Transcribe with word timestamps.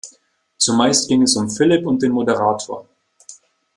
Zumeist 0.57 1.07
ging 1.09 1.21
es 1.21 1.35
um 1.35 1.47
Philipp 1.47 1.85
und 1.85 2.01
den 2.01 2.11
Moderator. 2.11 2.89